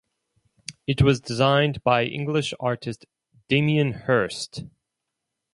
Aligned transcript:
It 0.87 1.03
was 1.03 1.21
designed 1.21 1.83
by 1.83 2.05
English 2.05 2.55
artist 2.59 3.05
Damien 3.49 3.91
Hirst. 4.07 4.63